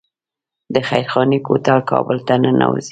[0.73, 2.79] د خیرخانې کوتل کابل ته ننوځي